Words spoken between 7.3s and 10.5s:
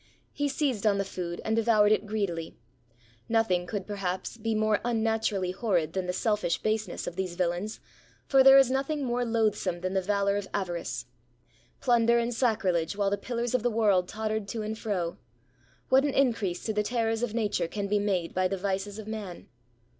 villains; for there is nothing more loathsome than the valor of